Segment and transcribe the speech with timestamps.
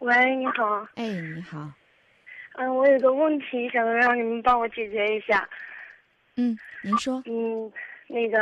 [0.00, 0.86] 喂，你好。
[0.94, 1.58] 哎，你好。
[2.54, 5.48] 嗯，我有个问题想让你们帮我解决一下。
[6.36, 7.20] 嗯，您说。
[7.26, 7.72] 嗯，
[8.06, 8.38] 那个，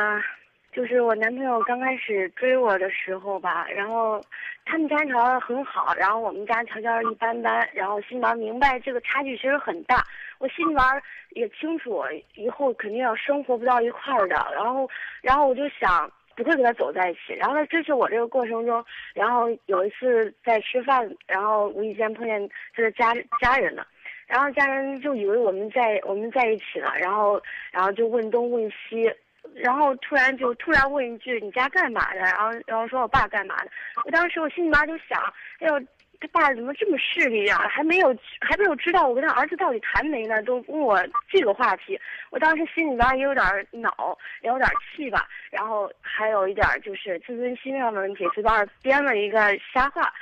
[0.71, 4.21] 就是我男朋友刚开始追我的时候吧，然后
[4.66, 10.04] 他们家条件很好，然后我们家条件一般般，然后心里边明白这个差距其实很大，
[10.38, 10.84] 我心里边
[11.30, 12.04] 也清楚
[12.34, 14.86] 以后肯定要生活不到一块儿的，然后，
[15.22, 16.10] 然后我就想。
[16.37, 17.32] 不会跟他走在一起。
[17.38, 23.87] 然后他支持我这个过程中，然后有一次在吃饭，然后无意间碰见他的家家人了，
[24.27, 27.42] 然后家人就以为我们在我们在一起了，然后
[27.73, 29.11] 然后就问东问西，
[29.55, 32.20] 然后突然就突然问一句你家干嘛的？
[32.20, 33.70] 然后然后说我爸干嘛的？
[34.05, 35.20] 我当时我心里面就想，
[35.61, 35.87] 哎呦。
[36.20, 37.69] 他爸怎么这么势利啊？
[37.69, 38.09] 还没有
[38.41, 40.98] 还没有知道我跟他儿子到底谈没呢，都问我
[41.30, 41.98] 这个话题。
[42.30, 45.29] 我当时心里边也有点恼，也有点气吧。
[45.51, 49.39] 然后还有一点就是自尊心上的问题，随便编了一个
[49.73, 50.12] 瞎话。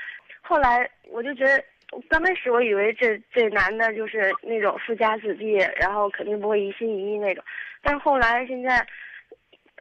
[0.41, 1.65] 后来我就觉得，
[2.09, 7.45] 刚开始我以为这这男的就是那种富家子弟，然后肯定不会一心一意那种。
[7.83, 8.85] 但是后来现在，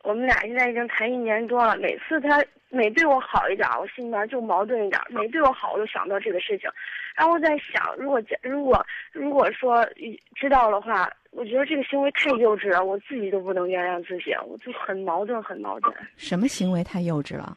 [0.04, 2.44] 我们俩现在已经谈一年多了，每次他。
[2.74, 6.68] 每对我好一点，我心里面就矛盾一点；每对我好，我就想到这个事情。
[7.16, 9.88] 然后我在想，如果如果如果说
[10.36, 15.96] 知道的话，我觉得这个行为太幼稚了，我自己都不能原谅自己，我就很矛盾，很矛盾。
[16.18, 17.56] 什么行为太幼稚了？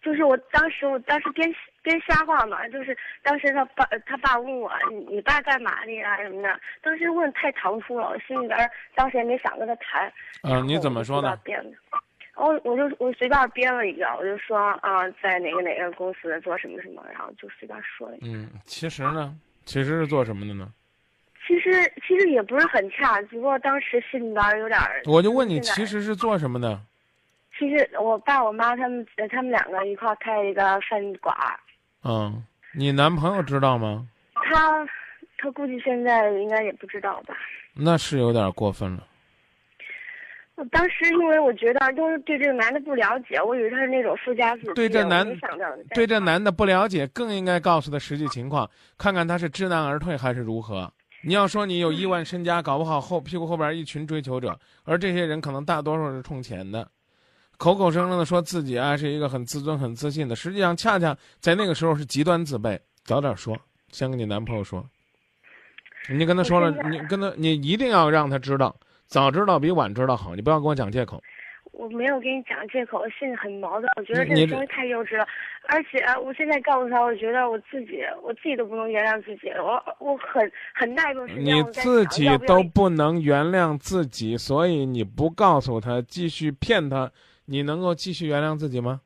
[0.00, 4.70] 就是我当时，我当时编编瞎话嘛，就是当时他爸他爸问我，
[5.08, 10.12] 你爸干嘛的呀什么的，当时问太唐突了，我心里边当时也没想跟他谈。
[10.42, 11.36] 嗯，你怎么说呢？
[11.42, 11.76] 编的。
[12.36, 18.26] 我我就我随便编了一个，我就说啊，在哪个哪个公司做什么什么，然后就随便说了一下。
[18.26, 20.68] 嗯，其实呢，其实是做什么的呢？
[21.46, 21.70] 其实
[22.06, 24.80] 其实也不是很差，只不过当时心里边有点。
[25.04, 26.80] 我就问你，其实是做什么的？
[27.58, 31.36] 其实我爸我妈他们他们两个一块开一个饭馆。
[32.02, 34.08] 嗯，你男朋友知道吗？
[34.34, 34.88] 他
[35.38, 37.36] 他估计现在应该也不知道吧。
[37.74, 39.06] 那是有点过分了。
[40.56, 44.74] 我当时因为我觉得就是对这个男的不了解，我以为他是那种富家子弟。
[44.74, 45.26] 对这男，
[45.94, 50.90] 对这男的不了解，更应该告诉他实际情况，看看他是知难而退还是如何。
[51.22, 56.86] 你要说你有亿万身家，搞不好后屁股后边一群追求者，而这些人可能大多数是冲钱的，
[57.56, 62.78] 口口声声的说自己啊是一个很自尊、很自信的，实际上恰恰在那个时候是极端自卑。
[63.04, 63.56] 早点说，
[63.90, 64.84] 先跟你男朋友说。
[66.08, 68.76] 你跟他说了，你跟他，你一定要让他知道。
[69.06, 71.22] 早知道比晚知道好，你不要跟我讲借口。
[71.72, 73.92] 我没有跟你讲借口，我心里很矛盾。
[73.96, 75.26] 我觉得这个东西太幼稚了，
[75.66, 79.48] 而且我现在告诉他，我觉得我自己，我自己都不能原谅自己。
[79.58, 87.10] 我我很很大一段时间，你自己都不能原谅自己，所以你不告诉他，继续骗他，
[87.46, 89.00] 你能够继续原谅自己吗？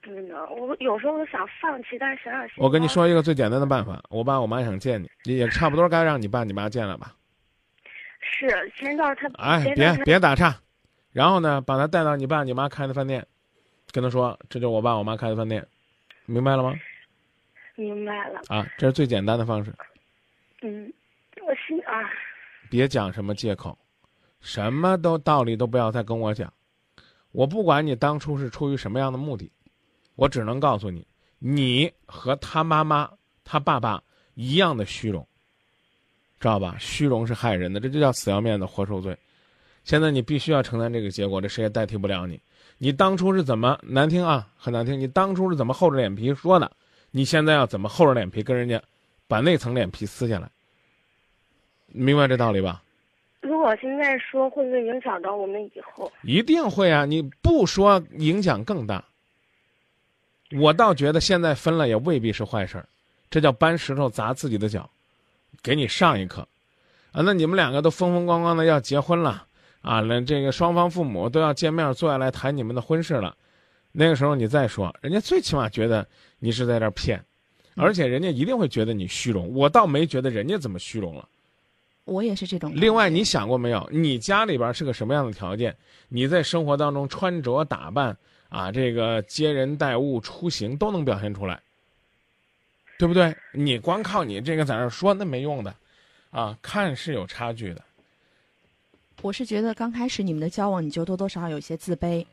[0.00, 2.50] 不能，我有时候都想放弃，但是想想……
[2.58, 7.12] 我跟你说一个最简单的办法，我爸我妈想见你，也差不多该让你爸你妈见了吧。
[8.38, 10.56] 是前段他哎，别别打岔，
[11.12, 13.24] 然后呢，把他带到你爸你妈开的饭店，
[13.92, 15.66] 跟他说，这就是我爸我妈开的饭店，
[16.26, 16.74] 明白了吗？
[17.76, 18.40] 明白了。
[18.48, 19.72] 啊，这是最简单的方式。
[20.62, 20.92] 嗯，
[21.46, 22.10] 我心啊。
[22.70, 23.78] 别讲什么借口，
[24.40, 26.52] 什么都道理都不要再跟我讲，
[27.32, 29.50] 我不管你当初是出于什么样的目的，
[30.16, 31.06] 我只能告诉你，
[31.38, 33.10] 你和他妈妈
[33.44, 34.02] 他爸爸
[34.34, 35.26] 一样的虚荣。
[36.44, 36.76] 知道吧？
[36.78, 39.16] 虚荣是害人的，这就叫死要面子活受罪。
[39.82, 42.38] 现在你必须要承担这个结果，这谁也代替不了你。
[42.76, 44.46] 你当初是怎么难听啊？
[44.58, 45.00] 很难听。
[45.00, 46.70] 你当初是怎么厚着脸皮说的？
[47.12, 48.78] 你现在要怎么厚着脸皮跟人家
[49.26, 50.50] 把那层脸皮撕下来？
[51.86, 52.82] 明白这道理吧？
[53.40, 56.12] 如果现在说，会不会影响到我们以后？
[56.24, 57.06] 一定会啊！
[57.06, 59.02] 你不说，影响更大。
[60.60, 62.86] 我倒觉得现在分了也未必是坏事儿，
[63.30, 64.90] 这叫搬石头砸自己的脚。
[65.62, 66.46] 给你上一课，
[67.12, 69.46] 啊，那你们两个都风风光光的要结婚了，
[69.82, 73.36] 啊，那这个双方父母都要见面坐下来谈你们的婚事了，
[73.92, 76.06] 那个时候你再说，人家最起码觉得
[76.38, 77.22] 你是在这骗，
[77.76, 79.52] 而且人家一定会觉得你虚荣。
[79.54, 81.28] 我倒没觉得人家怎么虚荣了，
[82.04, 82.72] 我也是这种。
[82.74, 85.74] 另外，你想过没有，你家里边是个什么样的条件？
[86.08, 88.16] 你在生活当中穿着打扮
[88.48, 91.60] 啊，这个接人待物、出行都能表现出来。
[92.98, 93.34] 对不对？
[93.52, 95.74] 你光靠你这个在那说那没用的，
[96.30, 97.82] 啊，看是有差距的。
[99.22, 102.24] 我是觉得刚开始你们的交往，你就多多少少有些自卑。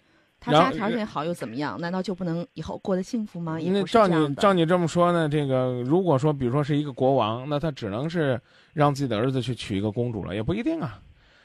[0.43, 1.79] 他家条件好又怎么样？
[1.79, 3.61] 难道就不能以后过得幸福吗？
[3.61, 8.41] 也不是照你照你这么说呢，这个如果说比如说是一个国王，那他只能是
[8.73, 10.99] 让自己的儿子去娶一个公主了，也不一定啊，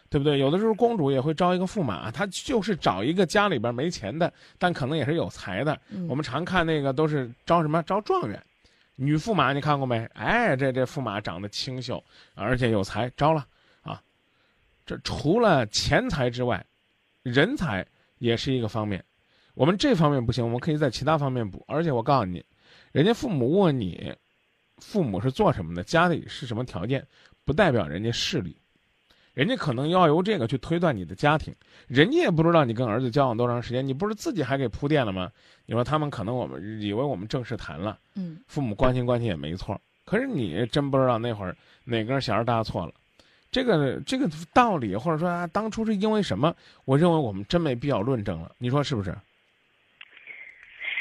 [0.09, 0.39] 对不对？
[0.39, 5.79] 有的时候公主也会招一个驸马，他就是找一个家里边没钱的，但可能也是有才的。
[6.09, 8.43] 我们常看那个都是招什么招状元。
[8.97, 10.05] 女驸马你看过没？
[10.15, 12.03] 哎，这这驸马长得清秀，
[12.35, 13.47] 而且有才，招了
[13.83, 14.03] 啊！
[14.85, 16.65] 这除了钱财之外，
[17.23, 17.87] 人才
[18.19, 19.05] 也是一个方面。
[19.55, 21.65] 我们这方面不行，我们可以在其他方面补。
[21.69, 22.45] 而且我告诉你，
[22.93, 24.15] 人家父母问你，
[24.79, 27.07] 父母是做什么的，家里是什么条件，
[27.45, 28.57] 不代表人家势力。
[29.37, 31.55] 人家可能要由这个去推断你的家庭，
[31.89, 35.31] 人家也不知道你跟儿子交往多长时间，你不是自己还给铺垫了吗？
[35.67, 41.55] 你说他们可能我们以为我们正式谈了，嗯，父母关心关心也没错，可是你真不知道那会儿
[41.85, 42.95] 哪根弦儿搭错了，
[43.51, 46.57] 这个这个道理或者说啊，当初是因为什么？
[46.87, 49.15] 我认为我们真没必要论证了，你说是不是？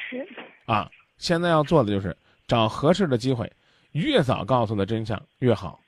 [0.09, 0.27] 是。
[0.65, 2.13] 啊，现在要做的就是
[2.49, 3.49] 找合适的机会，
[3.93, 5.79] 越早告诉的真相越好。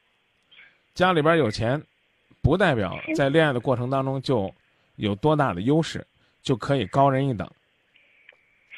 [0.94, 1.84] 家里边有钱。
[2.48, 4.50] 不代表在恋爱的过程当中就
[4.96, 6.02] 有多大的优势，
[6.42, 7.46] 就可以高人一等。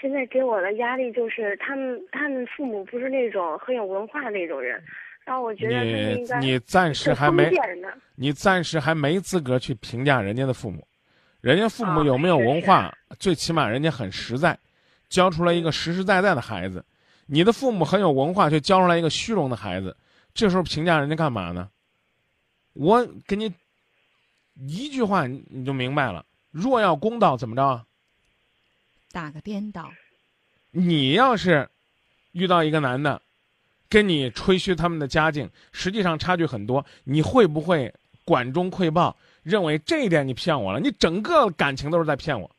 [0.01, 4.83] 现在给我的压力就是他们，他们父母不是那种很有文化的那种人，
[5.23, 7.51] 然后我觉得你你暂时还没，
[8.15, 10.83] 你暂时还没资格去评价人家的父母，
[11.39, 14.57] 人家父母有没有文化，最起码人家很实在，
[15.09, 16.83] 教出来一个实实在在的孩子。
[17.27, 19.95] 你的父母很有文化，却教出来一个虚荣的孩子，
[20.33, 21.69] 这时候评价人家干嘛呢？
[22.73, 23.53] 我给你
[24.67, 26.25] 一句话，你你就明白了。
[26.51, 27.85] 若要公道，怎么着？
[29.11, 29.91] 打个颠倒。
[30.71, 31.69] 你要是
[32.31, 33.21] 遇到一个男的，
[33.89, 37.93] 跟你吹嘘他们的家境，实际上差距很多，你会不会
[38.23, 40.79] 管中窥豹，认为这一点你骗我了？
[40.79, 42.49] 你整个感情都是在骗我。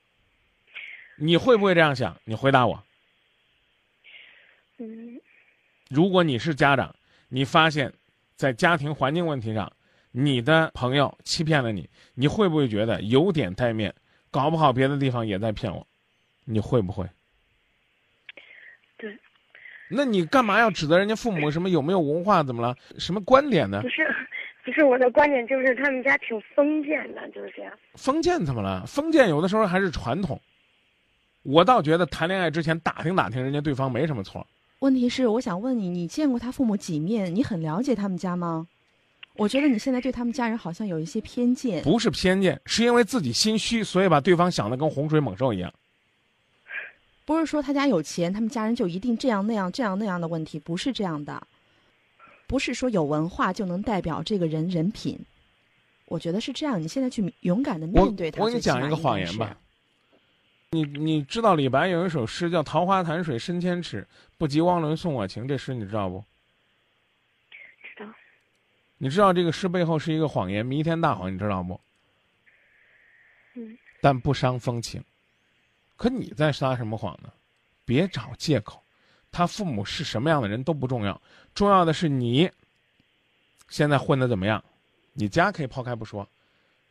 [1.16, 2.16] 你会不会这样想？
[2.24, 2.82] 你回答我。
[4.78, 5.20] 嗯。
[5.88, 6.94] 如果你是家长，
[7.28, 7.92] 你发现，
[8.36, 9.72] 在家庭环境问题上。
[10.12, 13.94] 你的朋友欺骗了你，你会不会觉得有点带面？
[14.30, 15.86] 搞不好别的地方也在骗我，
[16.44, 17.04] 你会不会？
[18.96, 19.18] 对。
[19.88, 22.42] 那你干嘛要指责人家父母什么有没有文化？
[22.42, 22.76] 怎么了？
[22.98, 23.82] 什么观点呢？
[23.82, 24.06] 不是，
[24.64, 27.72] 不是我的观点，就是他们家挺封建的，就是这样。
[27.94, 28.84] 封建怎么了？
[28.86, 30.40] 封建有的时候还是传统。
[31.42, 34.46] 我倒觉得谈恋爱之前打听打听人家对方没什么错。
[34.80, 37.34] 问题是，我想问你，你见过他父母几面？
[37.34, 38.68] 你很了解他们家吗？
[39.34, 45.72] 我觉得你现在对他们家人好像有一些偏见，不是偏见，是因为自己心虚，所以把对方想的跟洪水猛兽一样。
[47.24, 51.42] 不是说他家有钱，他们家人就一定这样那样这样那样的问题，不是这样的。
[52.46, 55.18] 不是说有文化就能代表这个人人品，
[56.06, 56.82] 我觉得是这样。
[56.82, 58.42] 你现在去勇敢的面对他。
[58.42, 59.56] 我给你讲一个谎言吧。
[60.72, 64.06] 你你知道李白有一首诗叫“桃花潭水深千尺，
[64.36, 66.22] 不及汪伦送我情”，这诗你知道不？
[69.02, 71.81] 你知道这个诗背后是一个谎言，弥天大谎，你知道不？
[73.55, 73.79] 嗯。
[74.02, 75.02] 但不伤风情。
[75.97, 77.32] 可你在撒什么谎呢？
[77.87, 78.79] 别找借口。
[79.32, 81.19] 他父母是什么样的人都不重要，
[81.55, 82.50] 重要的是你
[83.70, 84.62] 现在混的怎么样。
[85.14, 86.29] 你家可以抛开不说，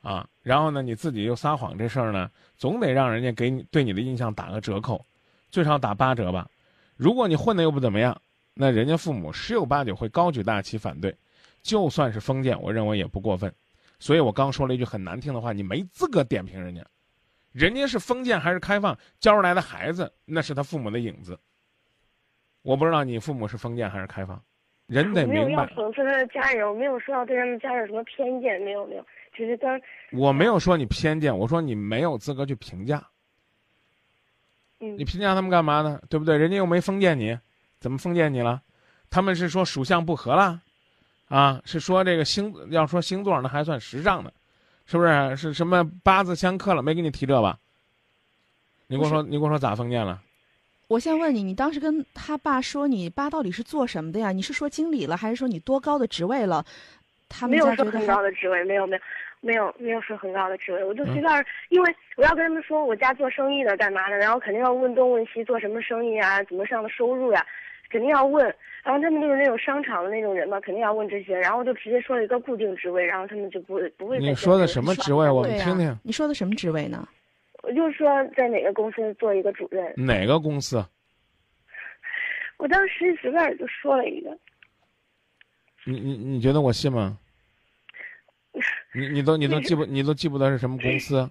[0.01, 5.05] 啊，然后呢，你自己又撒谎这事儿呢，总得让人家给你对你的印象打个折扣，
[5.51, 6.49] 最少打八折吧。
[6.95, 8.19] 如果你混的又不怎么样，
[8.55, 11.15] 那人家父母十有八九会高举大旗反对。
[11.61, 13.53] 就算是封建，我认为也不过分，
[13.99, 16.85] 所以我刚说了一句很难听的话，你没资格点评人家，
[17.51, 21.39] 人家是封建还是开放，教出来的孩子那是他父母的影子。
[22.61, 24.41] 我不知道你父母是封建还是开放，
[24.87, 25.45] 人得明白。
[25.45, 29.79] 没有要讽刺他的家人，我没有说要对他们家人有什么偏见，没有没有，只是当。
[30.11, 33.05] 我没有说你偏见，我说你没有资格去评价。
[34.79, 34.97] 嗯。
[34.97, 36.01] 你评价他们干嘛呢？
[36.09, 36.37] 对不对？
[36.37, 37.37] 人家又没封建你，
[37.79, 38.61] 怎么封建你了？
[39.09, 40.61] 他们是说属相不合了。
[41.29, 44.31] 啊，是说这个星，要说星座呢还算时尚呢，
[44.85, 45.37] 是不是？
[45.37, 46.83] 是什么八字相克了？
[46.83, 47.57] 没给你提这吧？
[48.87, 50.19] 你跟我说，你跟我说咋封建了？
[50.87, 54.31] 我先问你，你当时跟他爸说你爸到底是做什么的呀？
[54.31, 56.65] 你是说经理了，还是说你多高的职位了？
[57.29, 59.01] 他们没有说很高的职位，没有没有
[59.41, 66.41] 没有没有说很高的职位，我就随便，因为我要跟他们说我家做生意的干嘛的，然后肯定要问东问西，做什么生意啊？
[66.45, 67.45] 怎么上的收入呀？
[67.91, 74.19] 肯定要问，然后他们就是那种商场的那种人嘛，肯定要问这些，然后就直接说了一个固定职位，然后他们就不不会。
[74.19, 75.29] 你说的什么职位？
[75.29, 75.97] 我们听听。
[76.03, 77.07] 你说的什么职位呢？
[77.61, 78.07] 我就说
[78.37, 79.93] 在哪个公司做一个主任。
[79.97, 80.83] 哪个公司？
[82.57, 84.37] 我当时随便就说了一个。
[85.85, 87.17] 你你你觉得我信吗？
[88.93, 91.29] 你你都你都记不你都记不得是什么公司？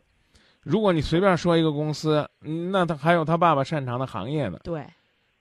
[0.63, 2.29] 如果你随便说一个公司，
[2.73, 4.61] 那他还有他爸爸擅长的行业呢。
[4.63, 4.83] 对。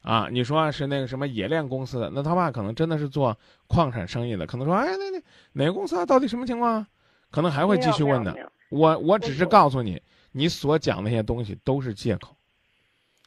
[0.08, 3.38] 啊，你说是那个什么冶炼公司的，那他爸可能真的是做
[3.68, 5.22] 矿产生意的，可能说，哎，那那
[5.52, 6.06] 哪个公司啊？
[6.06, 6.88] 到底什么情况？
[7.30, 8.34] 可能还会继续问的。
[8.70, 12.34] 我我只是告诉你，你所讲那些东西都是借口，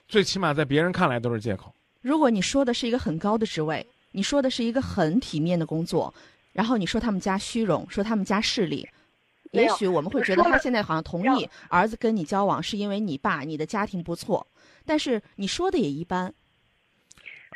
[0.08, 1.70] 最起码在别人看来都是借口。
[2.00, 6.14] 如果你说的是一个很高的职位，你说的是一个很体面的工作，
[6.54, 8.88] 然后你说他们家虚荣，说他们家势力，
[9.50, 14.46] 也许我们会觉得他现在好像同意儿子跟你交往，是因为你爸你的家庭不错，
[14.86, 16.32] 但是你说的也一般。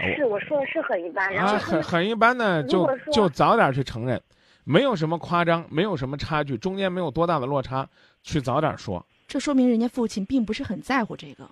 [0.01, 4.21] 是我说的是很一般，然啊，后很很一般的，就就早点去承认，
[4.65, 7.89] 没有什么夸张，没有什么差距，中间没有多大的落差，
[8.23, 9.05] 去早点说。
[9.29, 11.49] 这说明人家父亲并不是很在乎这个。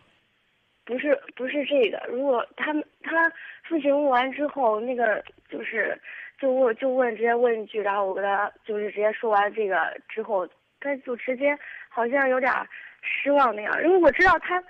[0.85, 3.31] 不是不是这个，如果他们他
[3.63, 5.97] 父亲问完之后，那个就是
[6.41, 9.77] 就问就问直接问一句，然后我跟他就是直接说完这个
[10.09, 10.47] 之后，
[10.81, 11.57] 他就直接
[11.89, 12.53] 好像有点
[13.01, 14.63] 失望那样，因为我知道他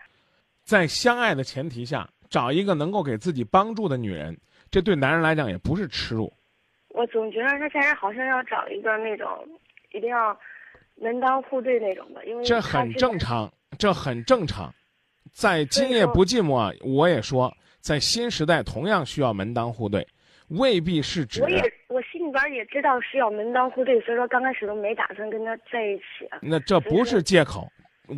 [0.62, 4.34] 在相爱的前提下，找一个能够给自己帮助的女人，
[4.70, 6.32] 这对男人来讲也不是耻辱。
[6.88, 9.28] 我总觉得他现在好像要找一个那种
[9.92, 10.34] 一定要
[10.94, 12.90] 门当户对那种的，因为这很。
[12.94, 14.72] 正常，这很正常。
[15.30, 20.06] 在今夜不寂寞啊，我也说，在新时代同样需要门当户对，
[20.48, 26.26] 未必是指我也我心里边也知道是要门当户对，所以说刚开始都没打算跟他在一起。
[26.40, 27.70] 那这不是借口。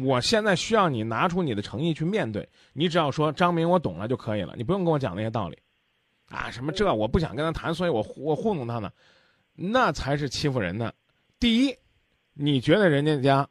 [0.03, 5.59] 我现在需要你拿出你的诚意去面对，你只要说张明我懂了就可以了，你不用跟我讲那些道理，
[6.29, 8.91] 啊什么这我不想跟他谈，所以我我糊弄他呢，
[9.55, 10.95] 那才是欺负人的。
[11.39, 11.77] 第一，
[12.33, 13.49] 你觉得人家家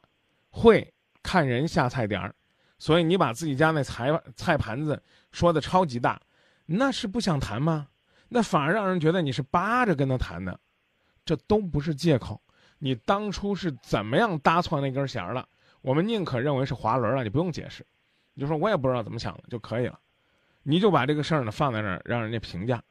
[0.49, 2.33] 会看人下菜碟儿，
[2.77, 6.21] 所以你把自己家那菜菜盘子说的超级大，
[6.65, 7.87] 那是不想谈吗？
[8.29, 10.59] 那反而让人觉得你是扒着跟他谈的，
[11.23, 12.41] 这都不是借口。
[12.79, 15.47] 你当初是怎么样搭错那根弦了？
[15.83, 17.85] 我们宁可认为是滑轮了，你不用解释，
[18.33, 19.99] 你就说我也不知道怎么想的就可以了，
[20.63, 22.81] 你就把这个事儿呢放在那儿，让人家评价，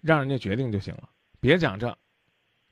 [0.00, 1.08] 让人家决定就行了，
[1.40, 1.96] 别讲这。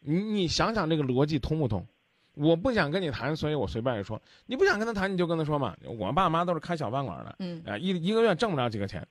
[0.01, 1.87] 你你想想这个逻辑通不通？
[2.35, 4.21] 我不想跟你谈，所以我随便一说。
[4.47, 5.77] 你不想跟他谈，你就跟他说嘛。
[5.85, 9.07] 我爸妈都是开小饭馆的，嗯啊，一一个月挣不了几个钱，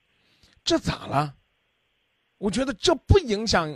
[0.64, 1.36] 这咋了？
[2.38, 3.74] 我觉得这不影响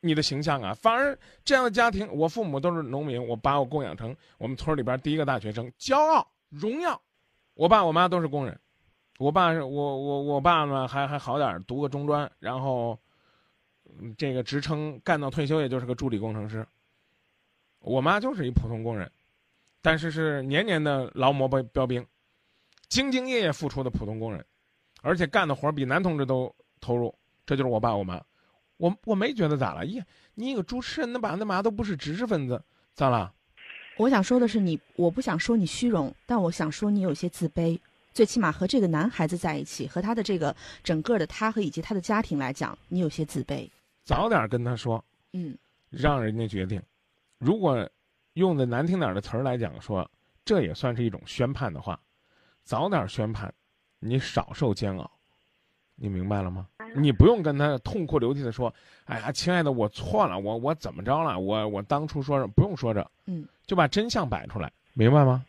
[0.00, 7.00] 你的形象啊，反而这样的家庭，我父母都是农民，我把我供养成我们村里边第一个大学生，骄傲荣耀。
[7.54, 8.58] 我爸我妈都是工人，
[9.18, 12.96] 我爸是我我我爸呢还还好点儿，读个中专，然后
[14.16, 16.64] 这个职称干到退休也就是个助理工程师。
[17.80, 19.10] 我妈就是一普通工人，
[19.82, 22.06] 但是是年年的劳模标标兵，
[22.88, 24.44] 兢兢业业付出的普通工人，
[25.02, 27.12] 而且干的活儿比男同志都投入。
[27.44, 28.22] 这就是我爸我妈，
[28.78, 29.84] 我我没觉得咋了。
[29.84, 30.02] 咦，
[30.34, 32.60] 你一个主持人，那把那嘛都不是知识分子，
[32.94, 33.32] 咋了？
[33.98, 37.78] 我想说的是你，我不想说你虚荣，但我想说你有些自卑。
[38.14, 43.68] 最起码和这个男孩子在一起，和他的这个整个的他和以及他的家庭来讲，你有些自卑。
[44.02, 45.56] 早点跟他说，嗯，
[45.90, 46.82] 让人家决定。
[47.38, 47.88] 如果
[48.32, 50.08] 用的难听点的词儿来讲说，
[50.44, 52.00] 这也算是一种宣判的话，
[52.64, 53.52] 早点宣判，
[53.98, 55.10] 你少受煎熬。
[55.96, 56.68] 你明白了吗？
[56.94, 58.72] 你不用跟他痛哭流涕的说
[59.06, 61.38] ：“哎呀，亲爱的，我错了，我我怎么着了？
[61.38, 65.44] 我我当初说不用说这，嗯，就把真相摆出来，明白吗？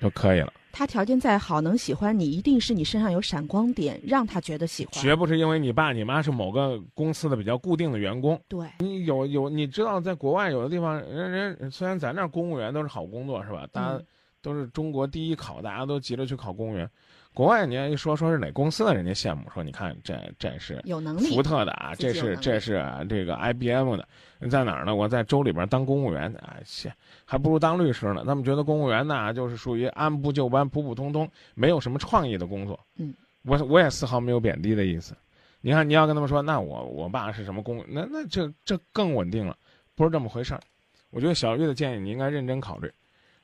[0.00, 0.52] 就可以了。
[0.72, 4.92] 他条件再好，能喜欢你，一定是你身上有闪光点，让他觉得喜欢。
[4.94, 8.40] 绝不是因为你爸你妈是某个公司的比较固定的员工。
[8.48, 13.68] 对，你有有，你知道，在国外有的地方，人人虽然咱这儿公务员都是好工作，是吧？
[13.72, 14.06] 大家嗯
[14.42, 16.90] 都是中国第一考，大家都急着去考公务员。
[17.34, 21.42] 国外你要一说说是哪公司的，人家羡慕，说你看这这是有能力福。
[21.42, 24.08] 特的啊，这是这是啊这个 IBM 的，
[24.48, 24.94] 在哪儿呢？
[24.94, 28.22] 我在州里边当公务员，啊，切，还不如当律师呢。
[28.24, 32.78] 他们觉得公务员呢，就是属于按部就班、普普通通，没有什么创意的工作。
[32.98, 33.12] 嗯，
[33.42, 35.12] 我我也丝毫没有贬低的意思。
[35.60, 39.56] 你看，你要跟他们说，那我我爸是什么公，那那这这更稳定了，
[39.96, 40.60] 不是这么回事儿。
[41.10, 42.88] 我觉得小玉的建议你应该认真考虑，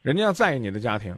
[0.02, 1.16] 人家要在意你的家庭，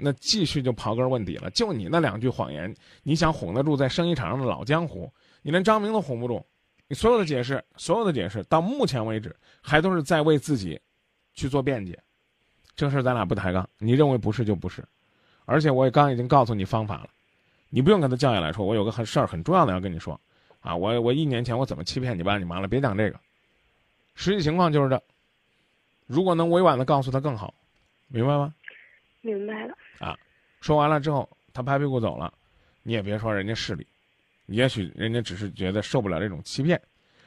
[0.00, 1.50] 那继续就刨根问底了。
[1.50, 5.10] 就你那两句谎言，你想哄得住在生意场上的老江湖，
[5.42, 6.44] 你连张明都哄不住。
[6.86, 10.80] 你所有的解释，所有的解释，到目前为止还都是在为自己
[11.34, 11.98] 去做辩解。
[12.74, 14.82] 这事咱俩不抬杠，你认为不是就不是。
[15.44, 17.08] 而且我也刚已经告诉你方法了，
[17.68, 20.18] 你不用跟他叫下来说，我有个很事儿很重要的要跟你说，
[20.60, 22.68] 啊，我我一年前我怎么欺骗你爸你妈了？
[22.68, 23.18] 别讲这个，
[24.14, 25.02] 实际情况就是这。
[26.06, 27.52] 如果能委婉的告诉他更好，
[28.06, 28.54] 明白吗？
[29.20, 29.76] 明白了。
[30.60, 32.32] 说完了之后，他拍屁股走了，
[32.82, 33.86] 你也别说人家势利，
[34.46, 36.80] 也许人家只是觉得受不了这种欺骗，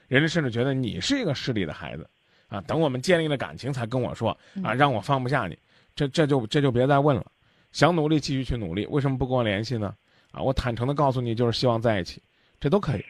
[0.08, 2.10] 人家甚至觉得你是一个势利的孩子，
[2.50, 4.32] 啊，等我们建立了感情才跟我说，
[4.64, 4.78] 啊，嗯。
[4.78, 5.58] 让我放不下你，
[5.96, 7.26] 这这就这就别再问了，
[7.72, 9.96] 想努力继续去努力，为什么不跟我联系呢？
[10.32, 12.22] 啊，我坦诚的告诉你，就是希望在一起，
[12.60, 13.06] 这都可以，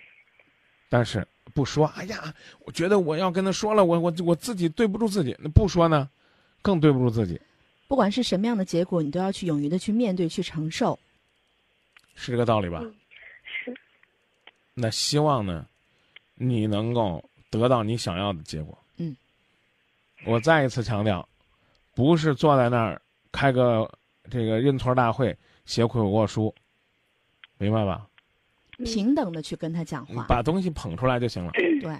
[0.90, 2.34] 但是不说，哎呀，
[2.66, 6.10] 我觉得我要跟他说了，我我我自己对不住自己，那不说呢，
[6.62, 7.40] 更对不住自己，
[7.92, 10.98] 不管是什么样的结果，你都要去勇于的去面对、去承受。
[12.16, 12.80] 是这个道理吧？
[12.82, 12.96] 嗯
[13.44, 13.76] 是，
[14.74, 15.68] 那希望呢，
[16.36, 18.78] 你能够得到你想要的结果。
[18.96, 19.14] 嗯，
[20.24, 21.28] 我再一次强调，
[21.94, 23.86] 不是坐在那儿开个
[24.30, 26.56] 这个认错大会，写悔过书，
[27.58, 28.08] 明白吧？
[28.86, 31.52] 平等的去跟他讲话，把东西捧出来就行了。
[31.82, 31.94] 对，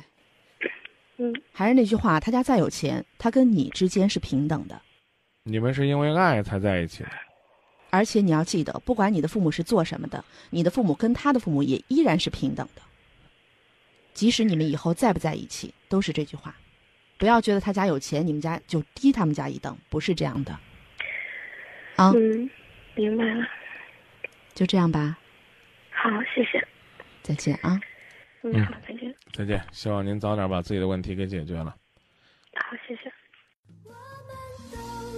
[1.18, 4.82] 嗯，还是那句话，他家再有钱，他跟你之间是平等的。
[5.44, 7.10] 你们是因为爱才在一起的。
[7.90, 12.82] 而且你要记得，不管你的父母是做什么的，你的父母跟他的父母也依然是平等的。
[14.14, 16.56] 即使你们以后在不在一起，都是这句话。
[17.18, 20.52] 不要觉得他家有钱，你们家就低他们家一等，不是这样的。
[21.96, 22.50] 啊，嗯，
[22.96, 23.46] 明白了。
[24.54, 25.18] 就这样吧。
[25.92, 26.66] 好，谢谢。
[27.22, 27.80] 再见啊。
[28.44, 29.16] 嗯，好，再见。
[29.34, 31.76] 再见，希望您早点把自己的问题给解决了。
[32.56, 33.12] 好，谢谢。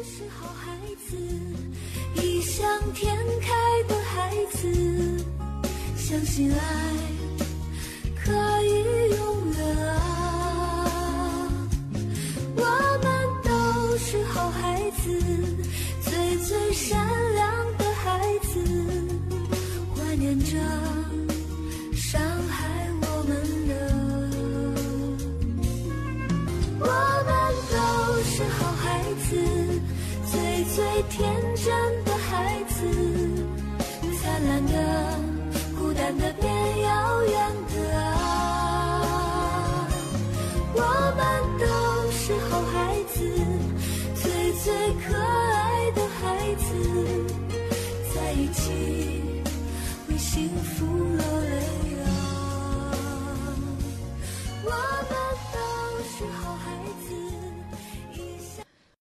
[0.04, 1.16] 是好孩子
[2.22, 3.54] 异想天开
[3.88, 5.26] 的孩子
[5.96, 7.14] 相信爱。
[8.22, 8.32] 可
[8.64, 11.48] 以永远啊
[12.56, 12.64] 我
[13.02, 13.08] 们
[13.44, 15.20] 都是好孩子
[16.02, 16.98] 最最善
[17.34, 18.60] 良的孩子
[19.96, 20.58] 怀念着
[31.10, 31.83] 天真